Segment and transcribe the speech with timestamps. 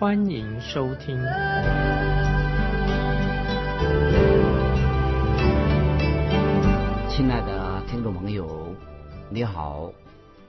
[0.00, 1.16] 欢迎收听。
[7.10, 8.76] 亲爱的听众朋友，
[9.28, 9.92] 你好，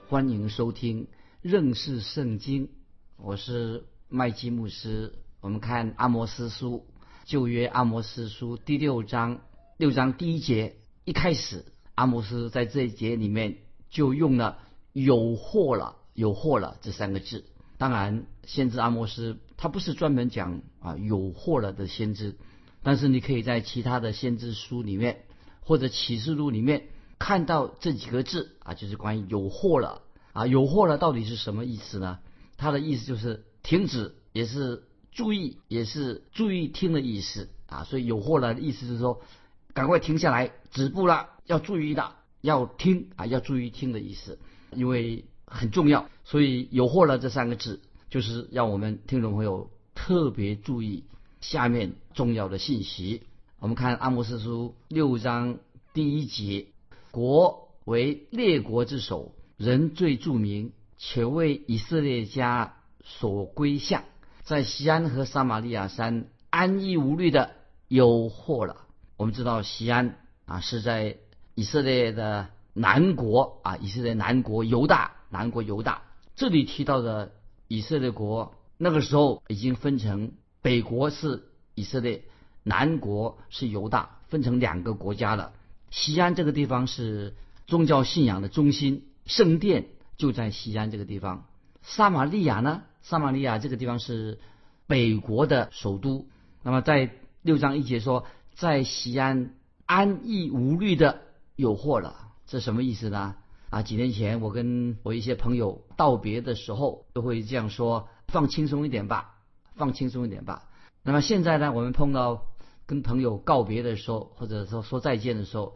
[0.08, 1.08] 欢迎收听
[1.42, 2.70] 认识圣经。
[3.18, 5.16] 我是麦基牧师。
[5.42, 6.86] 我们看阿摩斯书
[7.26, 9.42] 旧约阿摩斯书第六章
[9.78, 10.76] 六章第一节。
[11.06, 11.66] 一开始，
[11.96, 13.58] 阿摩斯在这一节里面
[13.90, 14.60] 就用了
[14.94, 17.46] “有祸了，有祸了”这三个字。
[17.80, 22.36] 当然，先知阿摩斯他不是专门讲啊有祸了的先知，
[22.84, 25.24] 但是你可以在其他的先知书里面
[25.62, 32.20] 或者启示录里面看到这几个字啊，就是关于有祸了啊，有祸了到底是什么意思呢？
[32.56, 37.84] 它的意思就是停止，也是注意，也是注意听的意思啊。
[37.84, 39.24] 所以有祸了的意思是说。
[39.72, 44.40] 赶快停下来，止步了，要注意的，要听啊，要注意听的意思，
[44.74, 51.06] 因为很重要，所以有祸了这三个字，就是让我们听众朋友特别注意
[51.42, 53.24] 下面重要的信息。
[53.58, 55.58] 我们看阿摩斯书六章
[55.92, 56.68] 第一节：
[57.10, 64.04] 国为列国之首，人最著名，且为以色列家所归向，
[64.44, 67.54] 在西安和撒玛利亚山安逸无虑的
[67.88, 68.86] 有祸了。
[69.18, 71.18] 我们知道西安啊是在
[71.56, 76.04] 以色列的南国啊，以色列南国犹大，南国犹大。
[76.40, 77.34] 这里提到的
[77.68, 82.24] 以色列国，那个时候已经分成北国是以色列，
[82.64, 85.52] 南国是犹大，分成两个国家了。
[85.92, 87.36] 西安这个地方是
[87.68, 91.46] 宗教信仰的中心，圣殿就在西安这个地方。
[91.82, 94.40] 撒玛利亚呢，撒玛利亚这个地方是
[94.88, 96.26] 北国的首都。
[96.64, 97.12] 那么在
[97.42, 98.26] 六章一节说。
[98.56, 99.54] 在西安
[99.86, 101.22] 安逸无虑的
[101.56, 103.38] 有祸了，这什么意思呢？
[103.70, 109.36] 啊，几年前我跟我一些朋友道别的时候，都会这样说：放轻松一点吧，
[109.76, 110.70] 放轻松一点吧。
[111.04, 112.46] 那么现在呢，我们碰到
[112.86, 115.76] 跟朋友告别的时候，或者说说再见的时候，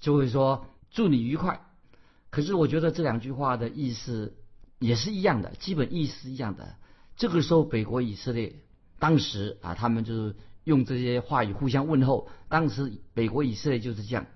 [0.00, 1.60] 就会说祝你愉快。
[2.30, 4.34] 可是我觉得这两句话的意思
[4.78, 6.76] 也是一样的，基本意思一样的。
[7.16, 8.56] 这个时候，北国以色列
[8.98, 10.36] 当时啊，他们就是。
[10.64, 12.28] 用这些话语互相问候。
[12.48, 14.26] 当时北国以色列就是这样，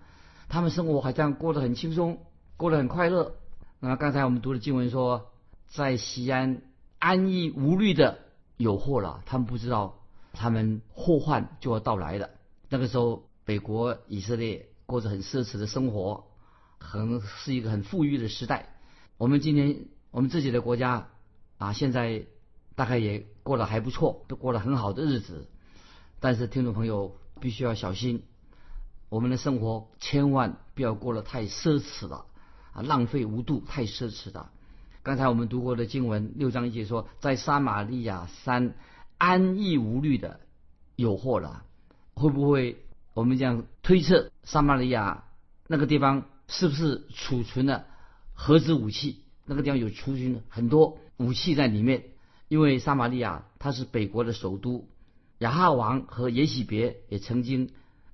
[0.49, 2.19] 他们生活好像过得很轻松，
[2.57, 3.37] 过得很快乐。
[3.81, 5.31] 那么刚才我们读的经文说，
[5.67, 6.63] 在西安
[6.99, 8.19] 安逸无虑的
[8.57, 10.01] 有祸了，他们不知道
[10.33, 12.31] 他们祸患就要到来了。
[12.69, 16.25] 那个时候，北国以色列过着很奢侈的生活，
[16.79, 18.75] 很是一个很富裕的时代。
[19.19, 21.09] 我们今天我们自己的国家
[21.59, 22.25] 啊，现在
[22.75, 25.47] 大概也过得还不错，都过了很好的日子。
[26.21, 28.23] 但是听众朋友必须要小心，
[29.11, 32.25] 我们的生活千万不要过得太奢侈了
[32.77, 34.51] 啊，浪费无度，太奢侈了。
[35.03, 38.75] 刚才我们读过的经文六章一节说，在撒玛利亚山
[39.17, 40.41] 安逸无虑的
[40.95, 41.65] 有祸了，
[42.13, 42.85] 会不会
[43.15, 44.31] 我们这样推测？
[44.43, 45.25] 撒玛利亚
[45.67, 47.87] 那个地方是不是储存了
[48.35, 49.23] 核子武器？
[49.47, 52.05] 那个地方有储存很多武器在里面，
[52.49, 54.87] 因为撒玛利亚它是北国的首都。
[55.39, 57.71] 亚哈王和耶喜别也曾经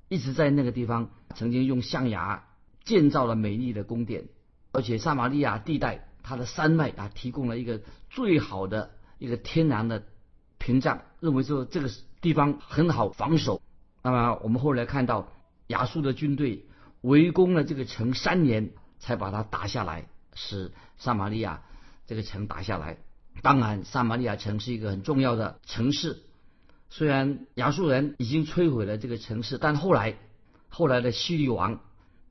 [0.08, 2.44] 一直在那个地方，曾经用象牙
[2.84, 4.26] 建造了美丽的宫殿，
[4.72, 10.02] 而且撒玛利亚地带它的山脉啊，提供了一个最好的一个天然的
[10.58, 11.90] 屏障，认为说这个
[12.20, 13.60] 地方很好防守。
[14.02, 15.28] 那么我们后来看到
[15.68, 16.66] 亚述的军队
[17.02, 21.62] 围攻了这个城三年，才把它打下来，使撒玛利亚
[22.06, 22.98] 这个城打下来。
[23.42, 26.22] 当然，撒玛利亚城是一个很重要的城市。
[26.90, 30.18] 虽然亚述人已经摧毁了这个城市，但后来，
[30.68, 31.80] 后来的希律王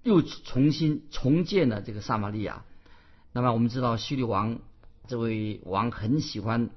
[0.04, 2.64] 又重新重建了这个撒玛利亚。
[3.34, 4.60] 那么我们知道，希律王
[5.08, 6.70] 这位王很喜欢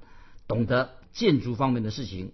[0.47, 2.33] 懂得建筑方面的事情，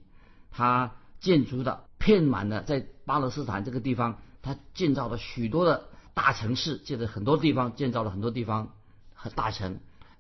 [0.52, 8.74] 他建筑的遍满了在巴勒斯坦这个地方，他建造了许多的大城市，建了很多地方，建造了很多地方
[9.14, 9.80] 和大城。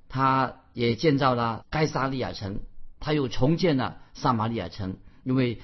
[0.10, 2.60] 他也建造了该萨利亚城，
[3.00, 4.98] 他又重建了撒玛利亚城。
[5.24, 5.62] 因为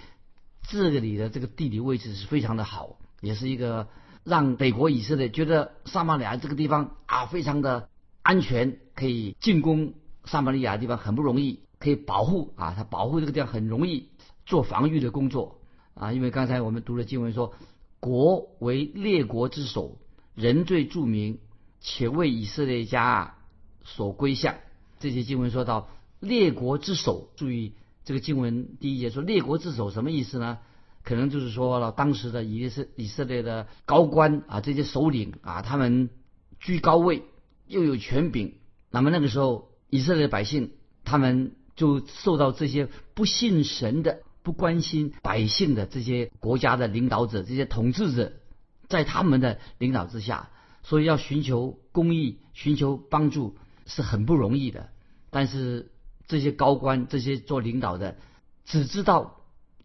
[0.62, 3.88] 这里的这个地理位置是非常的好，也是一个
[4.28, 7.88] 让北国以色列觉得撒玛利亚这个地方啊非常的
[8.22, 9.94] 安全，可以进攻
[10.26, 14.10] 撒玛利亚的地方很不容易，可以保护啊，他保护这个地方很容易。
[14.46, 15.60] 做防御的工作
[15.94, 16.12] 啊。
[16.12, 17.54] 因为刚才我们读了经文说，
[18.00, 19.98] 国为列国之首，
[20.36, 21.40] 人最著名，
[21.80, 23.36] 且为以色列家
[23.84, 24.56] 所归向。
[25.00, 25.90] 这些经文说到
[26.20, 27.74] 列国之首，注意
[28.04, 30.60] 这个经文第一节说列国之首什么意思呢？
[31.08, 36.10] 可能就是说了当时的以色以色列的高官啊，这些首领啊，他们
[36.60, 37.24] 居高位，
[37.66, 38.56] 又有权柄。
[38.92, 40.74] 那么那个时候，以色列百姓
[41.06, 48.34] 他们就受到这些不信神的、不关心百姓的这些国家的领导者、这些统治者，
[48.90, 50.50] 在他们的领导之下，
[50.84, 53.56] 所以要寻求公义、寻求帮助
[53.86, 54.90] 是很不容易的。
[55.30, 55.90] 但是
[56.28, 58.18] 这些高官、这些做领导的，
[58.66, 59.36] 只知道。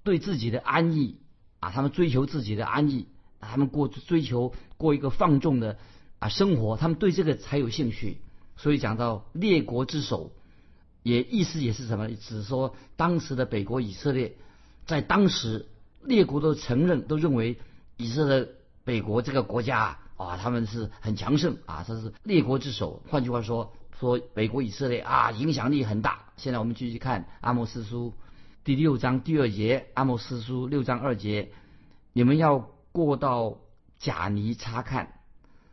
[0.04, 1.18] 对自己的安逸
[1.60, 3.06] 啊，他们追求自己的安逸，
[3.40, 5.78] 他们过追求过一个放纵的
[6.18, 8.18] 啊生活，他们对这个才有兴趣。
[8.56, 10.32] 所以讲到列国之首，
[11.02, 12.08] 也意思也是什么？
[12.14, 14.36] 只说当时的北国以色列，
[14.86, 15.66] 在当时
[16.02, 17.58] 列国都承认，都认为
[17.96, 18.48] 以色列
[18.84, 23.02] 北国这个国家啊，他们是很强盛啊，这是列国之首。
[23.08, 26.26] 换句话说，说北国以色列啊，影响力很大。
[26.36, 28.12] 现在我们继续看阿摩斯书。
[28.64, 31.50] 第六章第二节，阿莫斯书六章二节，
[32.12, 33.58] 你们要过到
[33.98, 35.14] 贾尼查看，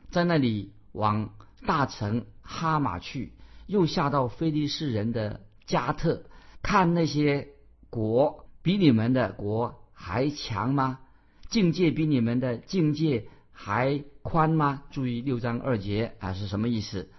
[0.09, 1.35] 在那里往
[1.67, 3.33] 大城哈马去，
[3.67, 6.23] 又下到菲利士人的加特，
[6.63, 7.49] 看那些
[7.91, 10.99] 国比你们的国还强吗？
[11.47, 14.81] 境界比你们的境界还宽吗？
[14.89, 17.11] 注意六章二节啊是什么意思？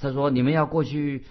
[0.00, 1.24] 他说你们要过去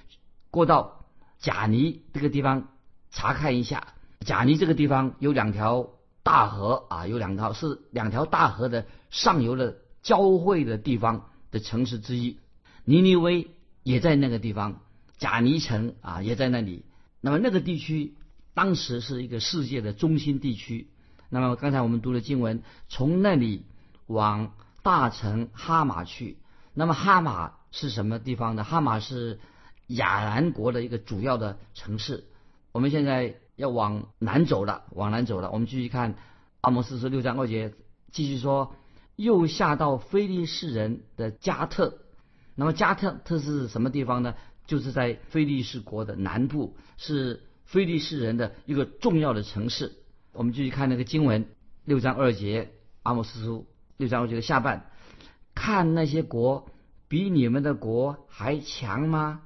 [0.49, 1.03] 过到
[1.39, 2.69] 贾尼这个地方。
[3.11, 3.87] 查看一下，
[4.25, 5.89] 贾尼这个地方有两条
[6.23, 12.39] 大河啊，有两条是两条大河的上游的交汇的地方的城市之一。
[12.85, 13.51] 尼尼微
[13.83, 14.81] 也在那个地方，
[15.17, 16.85] 贾尼城啊也在那里。
[17.19, 18.15] 那么那个地区
[18.53, 20.89] 当时是一个世界的中心地区。
[21.29, 23.65] 那么刚才我们读的经文，从那里
[24.07, 26.37] 往大城哈马去。
[26.73, 28.63] 那么哈马是什么地方呢？
[28.63, 29.39] 哈马是
[29.87, 32.25] 亚兰国的一个主要的城市。
[32.71, 35.51] 我们现在要往南走了，往南走了。
[35.51, 36.15] 我们继续看
[36.61, 37.73] 阿摩斯书六章二节，
[38.11, 38.75] 继续说，
[39.15, 41.99] 又下到菲利士人的加特。
[42.55, 44.35] 那么加特特是什么地方呢？
[44.67, 49.93] 就是在菲利士国的南部，是菲利士人的一个重要的城市。
[50.33, 51.47] 我们继续看那个经文
[51.83, 52.71] 六章二节，
[53.03, 53.67] 阿摩斯书
[53.97, 54.89] 六章二节的下半，
[55.55, 56.69] 看那些国
[57.09, 59.41] 比你们的国还强吗？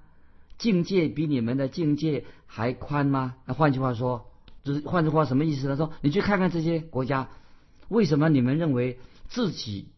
[0.57, 3.35] 境界比你们的境界还宽吗？
[3.45, 4.31] 那换句话说，
[4.63, 5.75] 就是换句话什么意思呢？
[5.75, 7.29] 说你去看看这些国家，
[7.89, 8.97] 为什么你们认为
[9.27, 9.89] 自己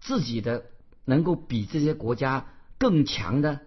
[0.00, 0.64] 自己的
[1.04, 2.46] 能够比这些国家
[2.78, 3.60] 更强的？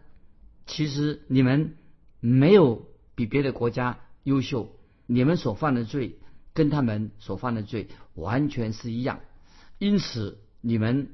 [0.66, 1.78] 其实你们
[2.20, 4.76] 没有比别的国家优秀，
[5.06, 6.18] 你们所犯的罪
[6.54, 9.20] 跟他们所犯的罪完全是一样，
[9.78, 11.12] 因此你们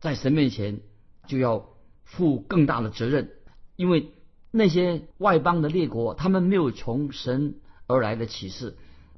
[0.00, 0.80] 在神面前
[1.26, 1.68] 就要
[2.04, 3.32] 负更大的责任，
[3.76, 4.12] 因为。
[4.54, 7.56] 那些外邦的列国，他们没有从神
[7.86, 8.76] 而来的启示，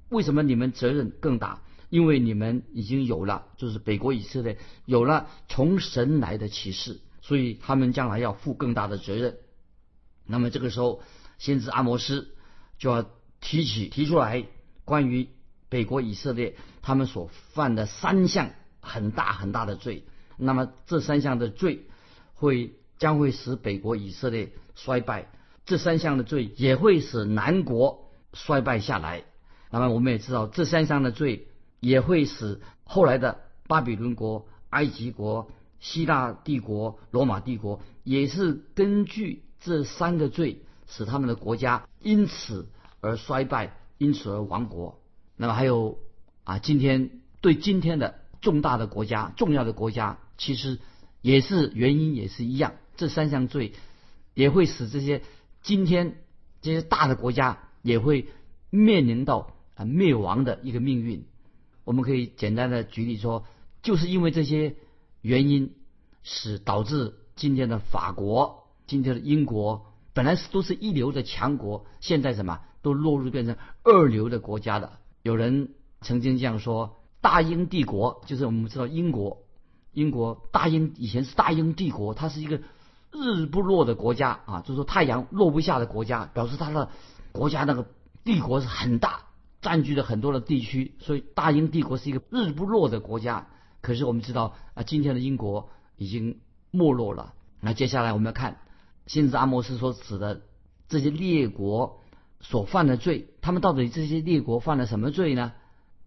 [0.08, 1.60] 为什么你们责任更大？
[1.90, 9.36] 因为你们已经有了，就是北国以色列有了从神来的启示，所以他们将来要负更大的责任。
[10.24, 11.02] 那么这个时候，
[11.38, 12.34] 先知阿摩斯
[12.78, 13.04] 就要
[13.40, 14.46] 提起提出来
[14.84, 15.28] 关于
[15.68, 18.50] 北国以色列他们所犯的三项
[18.80, 20.04] 很大很大的罪。
[20.36, 21.86] 那么这三项的罪
[22.34, 24.52] 会将会使北国以色列。
[24.74, 25.30] 衰败，
[25.66, 29.24] 这三项的罪也会使南国衰败下来。
[29.70, 31.48] 那么我们也知道，这三项的罪
[31.80, 35.50] 也会使后来的巴比伦国、埃及国、
[35.80, 42.68] 希腊帝国、罗马帝国，也是根据这三个罪，使他们的国家因此
[43.00, 45.00] 而衰败，因此而亡国。
[45.36, 45.98] 那么还有
[46.44, 50.78] 啊，今天对今天的重大的国家、重要的国家，其实
[51.20, 53.72] 也是原因也是一样，这三项罪。
[54.34, 55.22] 也会使这些
[55.62, 56.22] 今天
[56.60, 58.28] 这些大的国家也会
[58.68, 61.24] 面临到啊灭亡的一个命运。
[61.84, 63.46] 我们可以简单的举例说，
[63.82, 64.76] 就是因为这些
[65.20, 65.74] 原因，
[66.22, 74.98] 使导致今天的法国、今天的英国本来是都是一流的强国，现在什么都落入变成二流的国家的。
[75.22, 79.44] 有人曾经这样说：大英帝国就是我们知道英国，
[79.92, 82.60] 英国大英以前是大英帝国，它是一个。
[83.14, 86.90] 日不落的国家啊，就是说太阳落不下的国家，表示它的
[87.32, 87.86] 国家那个
[88.24, 89.20] 帝国是很大，
[89.62, 93.46] 占据了很多的地区，所以大英帝国是一个日不落的国家。
[93.80, 96.40] 可是我们知道啊，今天的英国已经
[96.70, 97.34] 没落了。
[97.60, 98.58] 那接下来我们要看，
[99.06, 100.42] 先知阿摩斯所指的
[100.88, 102.00] 这些列国
[102.40, 105.52] 所犯的罪，他们到底这些列国犯了什么罪呢？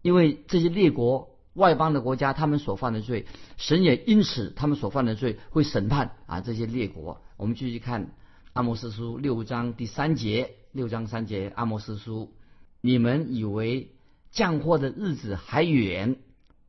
[0.01, 3.25] 因为这些列国外邦的国家，他们所犯的罪，
[3.57, 7.21] 神也因此他们所犯的罪会审判啊这些列国。
[7.35, 8.11] 我们继续看
[8.53, 12.31] 阿摩斯书六章第三节，六章三节，阿摩斯书，
[12.79, 13.91] 你们以为
[14.31, 16.17] 降祸的日子还远，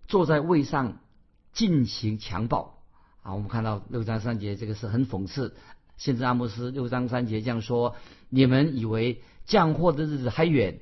[0.06, 0.98] 坐在位上
[1.52, 2.80] 进行强暴
[3.22, 3.34] 啊？
[3.34, 5.54] 我们看到六章三节，这个是很讽刺。
[5.96, 7.94] 先知阿摩斯六章三节这样说：
[8.30, 10.80] 你们以为降祸的日子还远，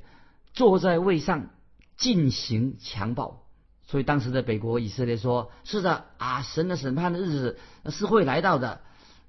[0.52, 1.50] 坐在位上。
[1.98, 3.45] 进行强暴，
[3.86, 8.80] 所以当时的北国以色列说：“是的啊，神的审判的日子是会来到的，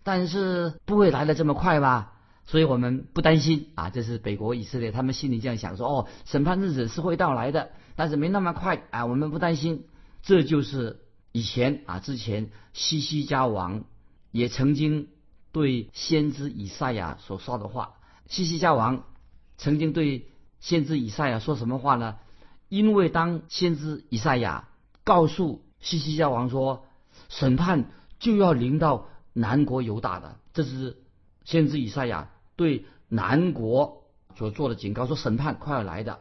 [0.04, 2.14] 但是不会来的这么快吧？
[2.46, 9.86] 所以我们不担心啊。”这是北国以色列他们心里这样想说：“哦，审判日子是会到来的，但是没那么快啊，我们不担心。”
[10.24, 13.84] 这就是以前啊，之前西西家王
[14.32, 15.08] 也曾经
[15.52, 17.94] 对先知以赛亚所说的话。
[18.26, 19.04] 西西家王
[19.58, 20.28] 曾经对
[20.60, 22.16] 先知以赛亚说什么话呢？
[22.70, 24.68] 因为当先知以赛亚
[25.04, 26.86] 告诉西西家王说，
[27.30, 30.98] 审判就要临到南国犹大的，这是
[31.46, 34.04] 先知以赛亚对南国
[34.36, 36.20] 所做的警告，说审判快要来的。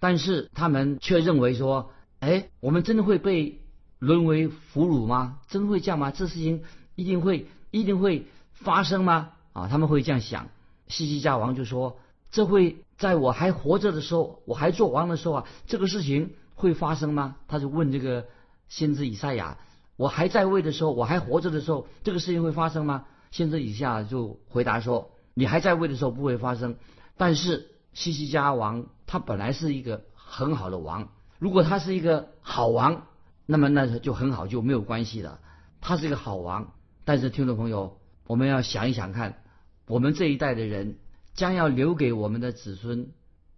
[0.00, 3.60] 但是他们却认为说，哎，我们真的会被
[3.98, 5.40] 沦为俘虏吗？
[5.48, 6.10] 真会这样吗？
[6.10, 6.62] 这事情
[6.94, 9.32] 一定会一定会发生吗？
[9.52, 10.48] 啊，他们会这样想。
[10.88, 11.98] 西西家王就说，
[12.30, 12.78] 这会。
[13.02, 17.34] 在我还活着的时候，我还做王的时候啊，这个事情会发生吗？
[17.48, 18.26] 他就问这个
[18.68, 19.58] 先知以赛亚
[19.98, 26.76] ：“我还在位的时候，我还活着的时候，这个事情会发生吗？”先知以下就回答说：“你还在位的时候不会发生，
[27.16, 31.08] 但是西西家王他本来是一个很好的王，
[31.40, 33.08] 如果他是一个好王，
[33.46, 35.40] 那么那就很好，就没有关系了。
[35.80, 36.72] 他是一个好王，
[37.04, 39.42] 但是听众朋友，我们要想一想看，
[39.88, 40.98] 我们这一代的人。”
[41.34, 43.08] 将要留给我们的子孙，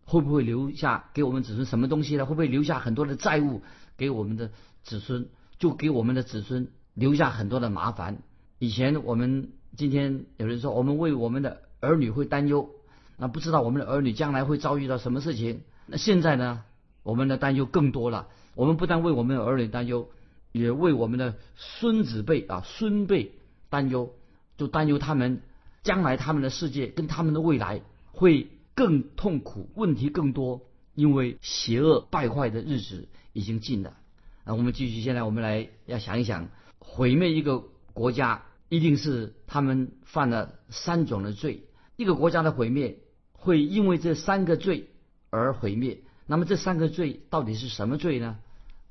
[0.05, 2.27] 会不会留下给我们子孙什么东西呢？
[2.27, 3.63] 会不会留下很多的债务
[3.97, 4.51] 给我们的
[4.83, 5.29] 子孙？
[5.59, 8.23] 就给我们的子孙留下很多的麻烦。
[8.59, 12.71] 以前我们今天有人说，我们为我们的儿女会担忧，
[13.17, 15.63] 那不知道我们的儿女将来会遭遇到什么事情。
[15.87, 16.63] 那现在呢，
[17.03, 18.29] 我们的担忧更多了。
[18.55, 20.09] 我们不但为我们的儿女担忧，
[20.53, 23.33] 也为我们的孙子辈啊孙辈
[23.69, 24.13] 担忧，
[24.57, 25.41] 就担忧他们。
[25.85, 30.63] 将来他们的世界跟他们的未来会更痛苦，问题更多，
[30.95, 33.97] 因为邪恶败坏的日子已经近了。
[34.45, 36.49] 那我们继续，现在我们来要想一想，
[36.79, 37.63] 毁灭一个
[37.93, 41.65] 国家，一定是他们犯了三种的罪。
[41.97, 42.99] 一个国家的毁灭
[43.33, 44.89] 会因为这三个罪
[45.31, 46.01] 而毁灭。
[46.27, 48.39] 那么这三个罪到底是什么罪呢？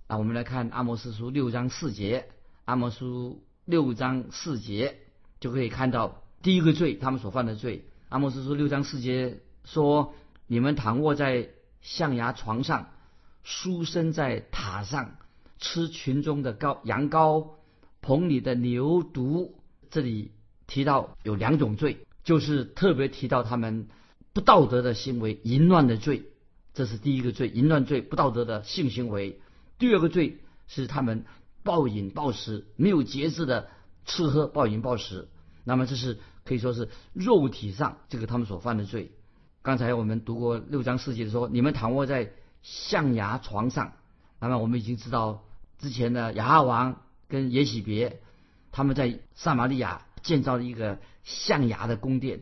[0.08, 2.28] 啊，我们来看阿摩斯书六章四节，
[2.66, 5.00] 阿摩书六章四节
[5.40, 6.23] 就可以看到。
[6.44, 7.86] 第一个罪，他们所犯的罪。
[8.10, 10.14] 阿莫斯书六章四节说
[10.46, 12.90] ：“你们躺卧在象牙床上，
[13.44, 15.16] 书生在塔上，
[15.58, 17.52] 吃群中的羔羊羔，
[18.02, 19.54] 捧你的牛犊。”
[19.90, 20.32] 这里
[20.68, 23.88] 提到有两种罪，就是特别提到他们
[24.34, 26.26] 不道德的行为，淫乱的罪。
[26.74, 29.40] 这是第一个罪，淫乱罪，不道德的性行为。
[29.80, 31.24] 第二个罪是他们
[31.64, 33.70] 暴饮暴食，没有节制的
[34.04, 35.30] 吃喝，暴饮暴食。
[35.64, 36.18] 那么这是。
[36.46, 39.12] 可以说是肉体上这个他们所犯的罪。
[39.62, 42.32] 刚才我们读过六章四节的时候，你们躺卧在
[42.62, 43.94] 象牙床上。
[44.40, 45.44] 那么我们已经知道
[45.80, 48.20] 之前的亚哈王跟耶喜别，
[48.72, 52.42] 他们在撒玛利亚建造了一个象牙的宫殿。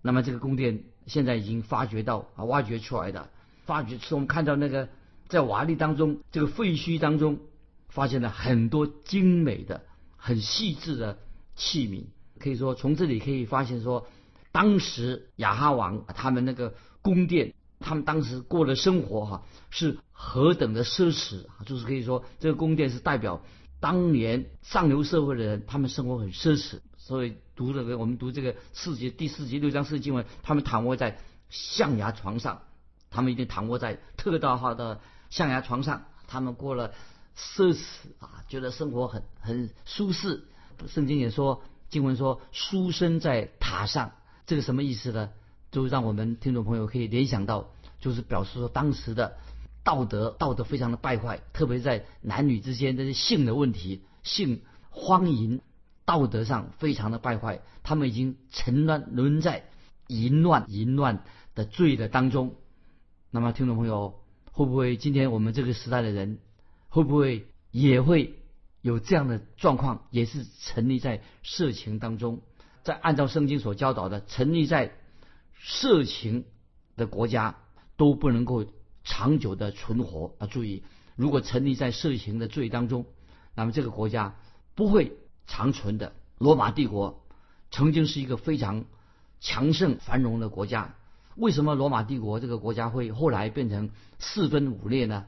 [0.00, 3.28] 那么这个宫殿现在已经发掘到啊，挖掘出来的，
[3.66, 4.88] 发掘是我们看到那个
[5.28, 7.38] 在瓦砾当中，这个废墟当中
[7.88, 9.82] 发现了很多精美的、
[10.16, 11.18] 很细致的
[11.54, 12.04] 器皿。
[12.42, 14.08] 可以说，从这里可以发现说，
[14.50, 21.62] 当时亚哈王他们那个宫殿，他们当时过的生活哈是何等的奢侈啊！
[21.64, 23.42] 就是可以说，这个宫殿是代表
[23.78, 26.80] 当年上流社会的人，他们生活很奢侈。
[26.96, 31.18] 所以读这个，我们读这个四节第四节六章四经文，他们躺卧在
[31.48, 32.62] 象牙床上，
[33.10, 36.92] 他们一定躺卧在特大号的象牙床上，他们过了
[37.36, 37.78] 奢侈
[38.18, 40.42] 啊，觉得生活很很舒适。
[40.88, 41.62] 圣经也说。
[41.92, 44.12] 经文说：“书生在塔上，
[44.46, 45.28] 这个什么意思呢？
[45.70, 47.68] 就让我们听众朋友可以联想到，
[48.00, 49.36] 就是表示说当时的
[49.84, 55.60] 道德道德非常的败坏，特别在男女之间这些性的问题，性荒淫，
[56.06, 57.60] 道德上非常的败坏。
[57.82, 59.66] 他们已经沉沦沦在
[60.06, 62.54] 淫乱淫乱的罪的当中。
[63.30, 64.18] 那么，听众朋友
[64.50, 66.38] 会不会今天我们这个时代的人
[66.88, 68.34] 会不会也会？”
[68.82, 72.42] 有这样的状况，也是沉溺在色情当中，
[72.82, 74.92] 在按照圣经所教导的，沉溺在
[75.64, 76.44] 色情
[76.96, 77.56] 的国家
[77.96, 78.66] 都不能够
[79.04, 80.46] 长久的存活啊！
[80.48, 80.82] 注意，
[81.14, 83.06] 如果沉溺在色情的罪当中，
[83.54, 84.36] 那么这个国家
[84.74, 86.12] 不会长存的。
[86.38, 87.24] 罗马帝国
[87.70, 88.84] 曾经是一个非常
[89.40, 90.96] 强盛繁荣的国家，
[91.36, 95.26] 为什么罗马帝国这个国家会后来变成四分五裂呢？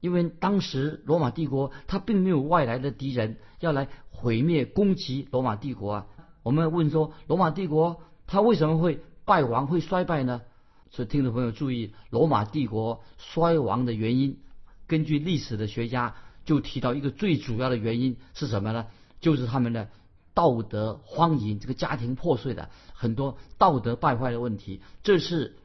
[0.00, 6.06] 因为当时罗马帝国它并没有外来的敌人要来毁灭攻击罗马帝国啊。
[6.42, 10.42] 我们问说，罗马帝国它为什么会败亡、会衰败呢？
[10.90, 14.38] 所以听众朋友注意，罗马帝国衰亡的原因，
[14.86, 16.14] 根据历史的学家
[16.44, 18.86] 就提到一个最主要的原因是什么呢？
[19.20, 19.88] 就是他们的
[20.32, 25.56] 道德荒淫，这个家庭破碎的很多道德败坏的问题，这是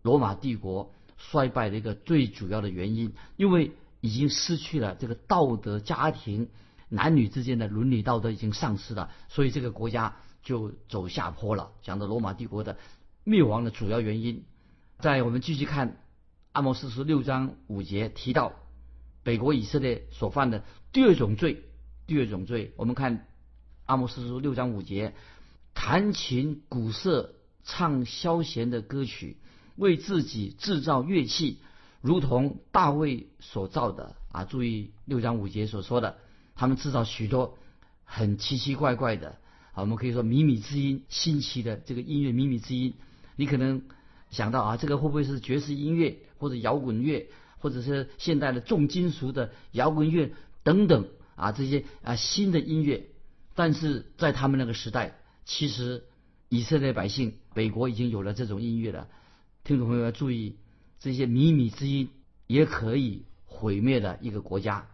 [0.00, 0.93] 罗马帝国。
[1.16, 6.48] 衰败的一个最主要的原因，因为已经失去了这个道德、家庭、
[6.88, 11.72] 男女之间的伦理道德已经丧失了，所以这个国家就走下坡了。
[11.82, 12.76] 讲的罗马帝国的
[13.24, 14.44] 灭亡的主要原因，
[14.98, 16.00] 在我们继续看
[16.52, 18.52] 阿摩斯书六章五节提到
[19.22, 21.62] 北国以色列所犯的第二种罪。
[22.06, 23.26] 第二种罪，我们看
[23.86, 25.14] 阿摩斯书六章五节，
[25.72, 29.38] 弹琴、鼓瑟、唱消闲的歌曲。
[29.76, 31.58] 为自己制造乐器，
[32.00, 34.44] 如同大卫所造的啊！
[34.44, 36.18] 注意六章五节所说的，
[36.54, 37.58] 他们制造许多
[38.04, 39.38] 很奇奇怪怪的
[39.72, 42.94] 啊，我们可以说靡靡之音，新奇的这个音乐靡靡之音。
[43.36, 43.82] 你可能
[44.30, 47.28] 想到啊，这个会不会是爵士音乐，或者摇滚乐，
[47.58, 51.50] 或者是现代的重金属的摇滚乐等等啊？
[51.50, 53.08] 这些啊新的音乐，
[53.54, 56.04] 但是在他们那个时代，其实
[56.48, 59.08] 以色列百姓北国已经有了这种音乐了。
[59.64, 60.58] 听众朋友要注意，
[61.00, 62.10] 这些靡靡之音
[62.46, 64.86] 也可以毁灭的一个国家。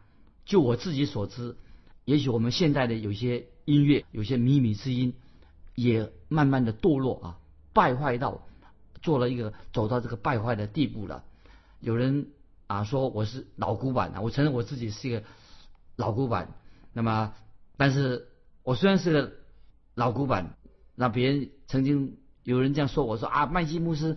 [0.45, 1.57] 就我自己所知，
[2.05, 5.15] 也许我们现在的有些音乐，有些靡靡之音，
[5.75, 7.39] 也慢慢的堕落啊，
[7.73, 8.47] 败坏到
[9.03, 11.25] 做了一个走到这个败坏的地步了。
[11.81, 12.29] 有人
[12.69, 15.25] 啊说我是老古板的，我承认我自己是一个
[15.97, 16.55] 老古板。
[16.93, 17.35] 那么，
[17.77, 18.29] 但是
[18.63, 19.33] 我虽然是个
[19.97, 20.55] 老古板，
[20.95, 24.17] 那别人曾经有人这样说我说啊，麦基牧师。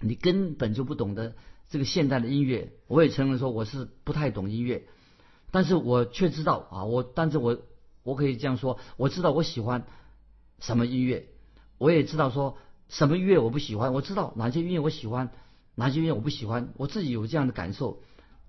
[0.00, 1.34] 你根本就不懂得
[1.68, 4.84] 这个现代的音乐，我也承认说我是不太懂音乐，
[5.50, 7.58] 但是我却知道啊，我但是我
[8.02, 9.86] 我可以这样说，我知道我喜欢
[10.60, 11.28] 什么音乐，
[11.78, 15.30] 我也知道说什么音乐我不喜欢，我知道哪些音乐我喜欢，
[15.74, 18.02] 哪些音乐我不喜欢，我自己有这样的感受。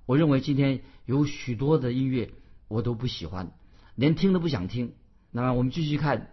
[0.05, 2.31] 我认为今天有许多的音乐
[2.67, 3.53] 我都不喜欢，
[3.95, 4.93] 连听都不想听。
[5.31, 6.31] 那么我们继续看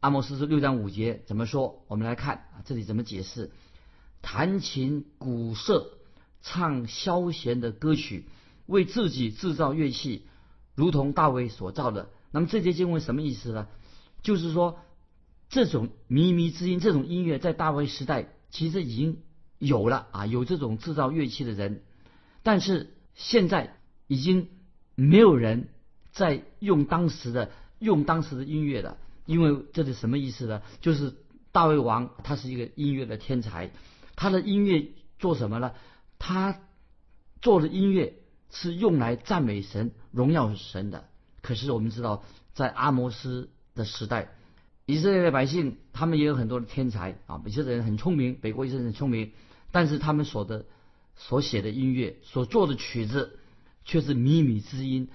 [0.00, 1.82] 阿莫斯书六章五节怎么说？
[1.88, 3.50] 我们来看啊，这里怎么解释？
[4.22, 5.92] 弹琴、鼓瑟、
[6.42, 8.24] 唱消闲的歌曲，
[8.66, 10.22] 为自己制造乐器，
[10.74, 12.10] 如同大卫所造的。
[12.30, 13.68] 那么这节经文什么意思呢？
[14.22, 14.78] 就是说，
[15.48, 19.18] 这种靡靡之音，这种音乐在大卫时代其实已经
[19.58, 21.82] 有了啊，有这种制造乐器的人。
[22.42, 24.48] 但是现在已经
[24.94, 25.68] 没有人
[26.10, 30.62] 在用当时的用当时的音乐了，因为这是什么意思呢？
[30.80, 31.14] 就是
[31.52, 33.70] 大卫王他是一个音乐的天才。
[34.16, 35.72] 他的音乐做什么呢？
[36.18, 36.58] 他
[37.42, 38.14] 做的音乐
[38.50, 41.08] 是用来赞美神、荣耀神的。
[41.42, 42.24] 可是我们知道，
[42.54, 44.32] 在阿摩斯的时代，
[44.86, 49.32] 以色列的百姓他们也有很多的天才啊，以色列人很聪明，北国以色列人很聪明，
[49.70, 50.64] 但是他们所的
[51.14, 53.38] 所写的音乐、所做的曲子
[53.84, 55.08] 却是靡靡之音，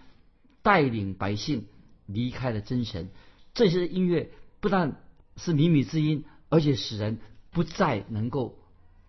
[0.62, 1.66] 带领百姓
[2.06, 3.10] 离开了真神。
[3.56, 5.02] 这些音乐不但
[5.36, 7.18] 是靡靡之音，而且使人
[7.52, 8.60] 不再能够。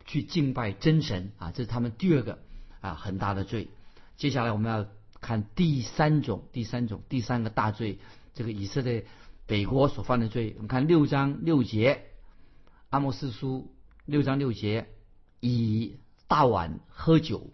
[0.05, 2.39] 去敬拜真神啊，这是他们第二个
[2.81, 3.69] 啊很大的罪。
[4.17, 4.87] 接下来我们要
[5.21, 7.99] 看第三种、第三种、第三个大罪，
[8.35, 9.07] 这个以色列
[9.47, 10.55] 北国所犯的罪。
[10.57, 12.03] 我们看六章六节，
[12.91, 14.89] 阿摩斯书六章六节，
[15.41, 17.51] 以大碗喝酒，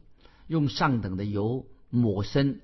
[0.47, 2.61] 用上等的油抹身，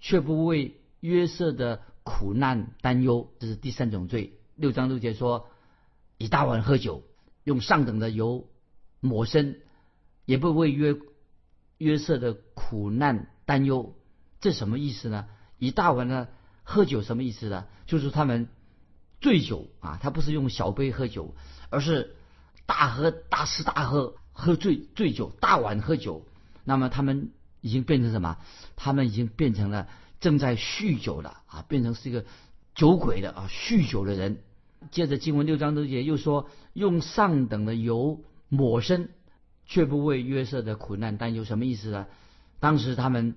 [0.00, 4.34] 却不为约瑟的苦难担忧，这是第三种罪。
[4.56, 5.48] 六章六节说，
[6.18, 7.02] 以大碗喝酒，
[7.44, 8.48] 用上等的油。
[9.02, 9.60] 抹身，
[10.24, 10.96] 也不为约
[11.76, 13.96] 约瑟的苦难担忧，
[14.40, 15.26] 这什么意思呢？
[15.58, 16.28] 一大碗呢
[16.62, 17.66] 喝酒什么意思呢？
[17.84, 18.46] 就是他们
[19.20, 21.34] 醉酒啊，他不是用小杯喝酒，
[21.68, 22.14] 而是
[22.64, 26.24] 大喝大吃大喝，喝醉醉酒，大碗喝酒。
[26.62, 28.38] 那么他们已经变成什么？
[28.76, 29.88] 他们已经变成了
[30.20, 32.24] 正在酗酒了啊，变成是一个
[32.76, 34.38] 酒鬼的啊，酗酒的人。
[34.92, 38.22] 接着经文六章六节又说，用上等的油。
[38.52, 39.08] 抹身，
[39.64, 42.06] 却不为约瑟的苦难担忧，什么意思呢？
[42.60, 43.34] 当时他们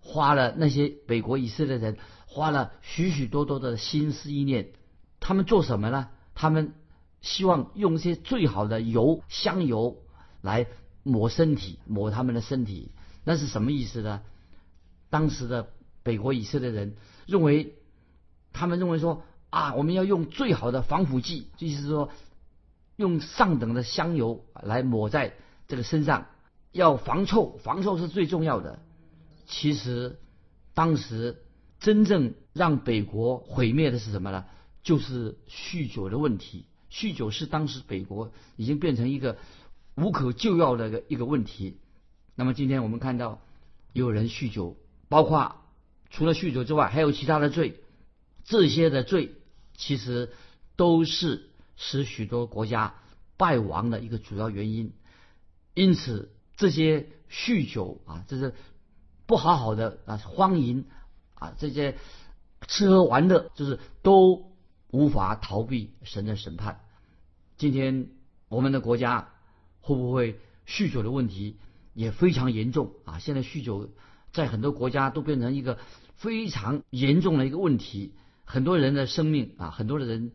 [0.00, 4.72] 花了那些北国以色列人花了许许多多的心思意念，
[5.20, 6.08] 他们做什么呢？
[6.34, 6.74] 他们
[7.20, 9.98] 希望用一些最好的油香油
[10.40, 10.66] 来
[11.04, 12.90] 抹身体，抹他们的身体。
[13.22, 14.22] 那是什么意思呢？
[15.10, 15.68] 当时的
[16.02, 17.76] 北国以色列人认为，
[18.52, 22.10] 他们认为说啊，我们要用最好的防腐剂，就是说
[23.00, 25.34] 用上等的香油来抹在
[25.66, 26.26] 这个身上，
[26.70, 28.78] 要防臭，防臭是最重要的。
[29.46, 30.18] 其实
[30.74, 31.42] 当时
[31.78, 34.44] 真正让北国毁灭的是什么呢？
[34.82, 36.66] 就是酗酒的问题。
[36.90, 39.38] 酗酒是当时北国已经变成一个
[39.94, 41.78] 无可救药的一个一个问题。
[42.34, 43.40] 那么今天我们看到
[43.94, 44.76] 有人酗酒，
[45.08, 45.56] 包括
[46.10, 47.80] 除了酗酒之外，还有其他的罪。
[48.44, 49.36] 这些的罪
[49.74, 50.30] 其实
[50.76, 51.49] 都是
[51.82, 52.94] 使许多国家
[53.38, 54.92] 败亡的一个主要原因。
[55.72, 58.54] 因此，这些酗酒啊，这是
[59.24, 60.84] 不好好的啊荒淫
[61.34, 61.96] 啊，这些
[62.68, 64.52] 吃喝玩乐，就是都
[64.90, 66.80] 无法逃避神的审判。
[67.56, 68.10] 今天
[68.48, 69.30] 我们的国家
[69.80, 71.56] 会不会酗酒的问题
[71.94, 73.18] 也非常严重啊？
[73.18, 73.88] 现在酗酒
[74.32, 75.78] 在很多国家都变成一个
[76.16, 78.12] 非常严重的一个问题。
[78.44, 80.32] 很多人的生命啊，很多的人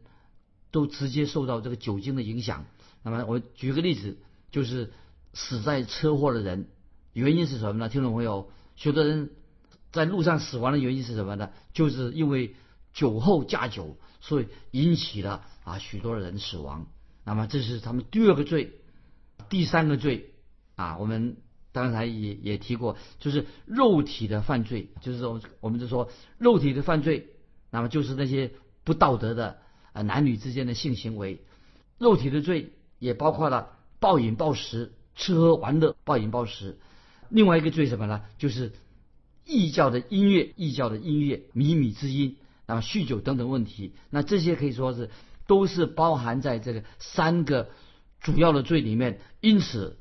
[0.75, 2.65] 都直接受到这个酒精的影响。
[3.01, 4.17] 那么我举个例子，
[4.51, 4.91] 就是
[5.33, 6.67] 死在车祸的人，
[7.13, 7.87] 原因是什么呢？
[7.87, 9.29] 听众朋友，许多人
[9.93, 11.51] 在路上死亡的原因是什么呢？
[11.71, 12.55] 就是因为
[12.93, 16.87] 酒后驾酒，所以引起了啊许多人死亡。
[17.23, 18.73] 那么这是他们第二个罪，
[19.47, 20.33] 第三个罪
[20.75, 21.37] 啊，我们
[21.71, 27.29] 刚才也也提过，就是肉体的犯罪，就是说我们就说肉体的犯罪。
[27.71, 28.51] 那么就是那些
[28.83, 29.59] 不道德的
[29.95, 31.39] 啊男女之间的性行为，
[31.97, 33.69] 肉体的罪也包括了
[34.01, 36.77] 暴饮暴食、吃喝玩乐、暴饮暴食。
[37.29, 38.21] 另外一个罪什么呢？
[38.37, 38.73] 就是
[39.45, 42.35] 异教的音乐、异教的音乐、靡靡之音，
[42.67, 43.93] 那么酗酒等等问题。
[44.09, 45.09] 那这些可以说是
[45.47, 47.69] 都是包含在这个三个
[48.19, 49.97] 主要的罪里面，因此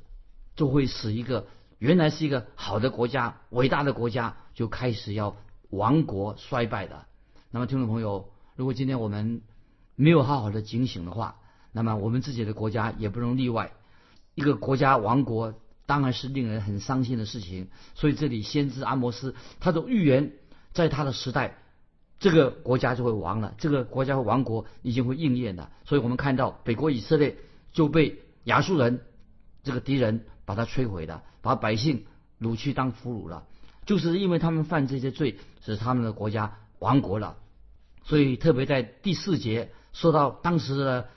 [0.56, 1.46] 就会使一个
[1.78, 5.36] 原来是一个好的国家、伟大的国家就开始要
[5.70, 7.06] 亡国衰败的。
[7.50, 9.42] 那么，听众朋友，如果今天我们
[9.96, 11.36] 没有好好的警醒的话，
[11.72, 13.72] 那么我们自己的国家也不容例外。
[14.34, 15.54] 一个国家亡国，
[15.86, 17.68] 当然是令人很伤心的事情。
[17.94, 20.32] 所以，这里先知阿摩斯他的预言，
[20.72, 21.58] 在他的时代，
[22.18, 25.70] 这个国家就会亡了，这个国家会亡国已经会应验的。
[25.84, 27.36] 所以我们看到北国以色列
[27.72, 29.02] 就被亚述人
[29.62, 32.06] 这个敌人把它摧毁了，把百姓
[32.40, 33.46] 掳去当俘虏了，
[33.86, 37.36] 就是因为他们犯这些罪，使他们的国家亡国了。
[38.02, 41.08] 所以，特别在第四节说到当时的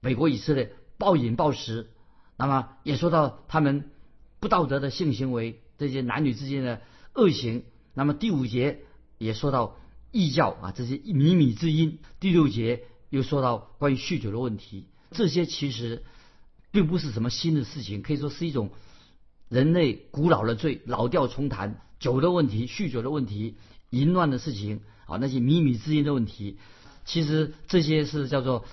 [0.00, 1.88] 美国以色列暴饮暴食，
[2.36, 3.90] 那么也说到他们
[4.40, 6.82] 不道德的性行为，这些男女之间的
[7.14, 7.64] 恶行。
[7.94, 8.80] 那么第五节
[9.18, 9.76] 也说到
[10.10, 12.00] 异教啊，这些靡靡之音。
[12.20, 14.88] 第六节又说到关于酗酒的问题。
[15.12, 16.04] 这些其实
[16.70, 18.70] 并不是什么新的事情，可以说是一种
[19.48, 21.80] 人类古老的罪，老调重弹。
[22.00, 23.56] 酒的问题、酗酒的问题、
[23.90, 24.80] 淫乱的事情。
[25.06, 26.58] 啊，那些靡靡之音的问题，
[27.08, 28.66] 其实这些是叫做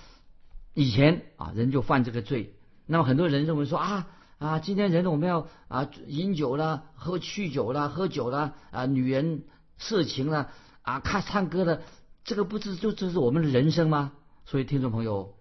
[0.73, 2.53] 以前啊人就犯这个罪。
[2.85, 4.07] 那么很多人认为说啊
[4.39, 9.45] 啊，今天人我们要啊饮酒了、喝酗酒了、喝酒了啊，女人
[9.77, 11.81] 色情了啊，看唱歌的，
[12.25, 14.11] 这个不是就这是我们的人生吗？
[14.45, 15.33] 所以听众朋友，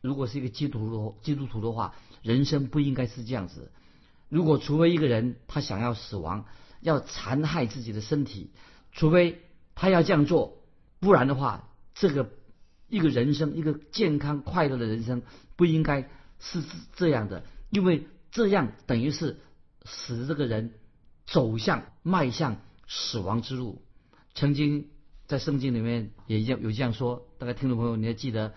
[0.00, 3.72] 如果是一个基督徒基督徒的话，人生不应该是这样子。
[4.28, 6.44] 如果除非一个人他想要死亡，
[6.80, 8.52] 要残害自己的身体，
[8.92, 9.42] 除非。
[9.78, 10.56] 他要这样做，
[11.00, 11.65] 不然的话，
[11.98, 12.28] 这个
[12.88, 15.22] 一个人生，一个健康快乐的人生，
[15.56, 16.62] 不应该是
[16.94, 19.38] 这样的，因为这样等于是
[19.86, 20.74] 使这个人
[21.24, 23.82] 走向迈向死亡之路。
[24.34, 24.88] 曾经
[25.26, 28.52] 在圣经里面也有有这样说，大概听众朋友你还记得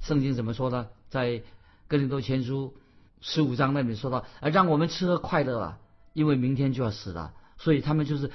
[0.00, 0.88] 圣经怎么说呢？
[1.10, 1.42] 在
[1.88, 2.74] 哥林多前书
[3.20, 5.78] 十五章那里说到，啊，让我们吃喝快乐啊，
[6.14, 8.30] 因为明天就要死了，所以他们就是。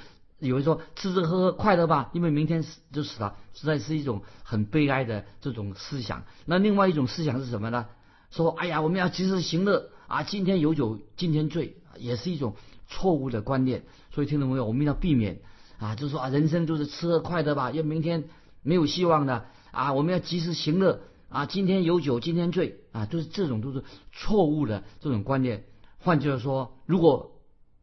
[0.48, 6.24] 有人说吃吃喝喝快乐吧，因为明天死就死了，实在是一种很悲哀的这种思想。
[6.44, 7.86] 那另外一种思想是什么呢？
[8.30, 12.56] 说哎呀，我们要及时行乐啊，今天有酒今天醉，也是一种
[12.88, 13.84] 错误的观念。
[14.12, 15.40] 所以听众朋友，我们要避免
[15.78, 18.24] 啊，就是说啊，人生就是吃喝快乐吧，因为明天
[18.62, 25.64] 没有希望的啊，我们要及时行乐啊，今天有酒今天醉啊，就是这种都是错误的这种观念。
[25.98, 27.33] 换句话说，如果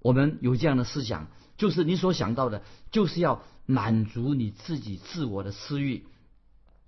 [0.02, 6.06] 我们有这样的思想，就是你所想到的，就是要满足你自己自我的私欲。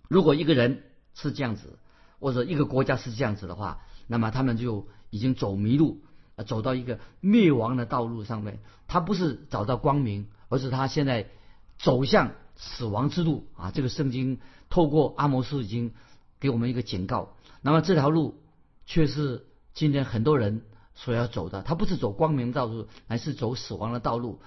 [0.08, 1.78] 如果一个人是这样子，
[2.20, 6.02] 或者一个国家是这样子的话，那么他们就已经走迷路，
[6.48, 8.60] 走到一个灭亡的道路上面。
[8.88, 11.30] 他不是找到光明，而是他现在
[11.78, 13.72] 走向死亡之路啊！
[13.72, 15.94] 这个圣经透过阿摩斯已经
[16.40, 17.36] 给我们一个警告。
[17.62, 18.42] 那么这条路
[18.86, 20.64] 却是今天很多人
[20.96, 21.62] 所要走的。
[21.62, 24.42] 他不是走光明的道路，而是走死亡的道路，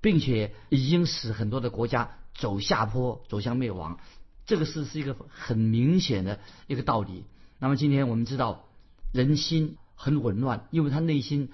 [0.00, 3.98] 并且已经使很多的国家走下坡，走向灭亡。
[4.44, 7.24] 这个是是一个很明显的一个道理。
[7.58, 8.64] 那么今天我们知道，
[9.12, 11.50] 人心很紊乱，因为他内心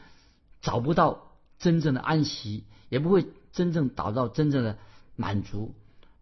[0.62, 4.79] 找不到真正的安息，也不会真正找到真正的
[5.16, 5.74] 满足，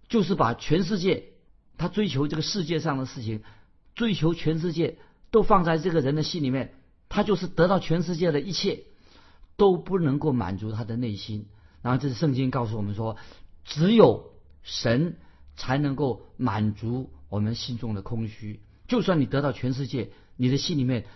[0.09, 1.25] 就是把全世界
[1.79, 3.43] 他追求这个世界上的事情，
[3.95, 4.99] 追求全世界
[5.31, 6.75] 都放在这个人的心里面，
[7.09, 8.85] 他就是得到全世界的一切，
[9.57, 11.47] 都不能够满足他的内心。
[11.83, 13.17] 然后这是圣经告诉我们说，
[13.65, 15.17] 只有神
[15.57, 18.61] 才能够满足我们心中的空虚。
[18.89, 21.07] 就算你得到全世界，你的心里面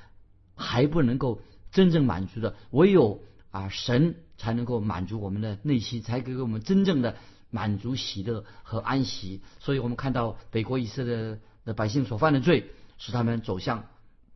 [0.55, 7.17] 还不能够真正满足的，唯有啊神才能够满足我们的内心，才给我们真正的
[7.51, 9.43] 满足、喜乐和安息。
[9.59, 13.87] 所以我们看到北国以色列的百姓所犯的罪，使他们走向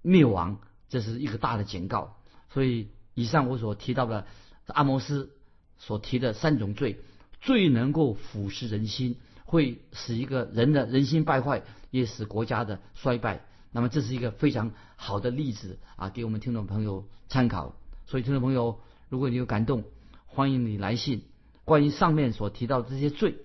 [0.03, 0.59] 灭亡，
[0.89, 2.17] 这是一个大的警告。
[2.53, 4.27] 所以以上我所提到的
[4.67, 5.31] 阿摩斯
[5.79, 7.01] 所提的三种罪，
[7.41, 9.17] 最能够腐蚀人心。
[9.47, 13.45] 会使一个人的人心败坏，也使国家的衰败。
[13.71, 17.77] 那么这是一个非常好的例子啊，给我们听众朋友参考。
[18.07, 19.85] 所以听众朋友，如果你有感动，
[20.25, 21.25] 欢迎你来信。
[21.65, 23.37] 关于上面所提到这些罪，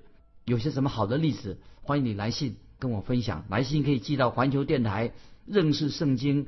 [0.45, 3.43] 有些什么好的例子，欢迎你来信跟我分享。
[3.49, 5.11] 来信可以寄到环球电台
[5.45, 6.47] 认识圣经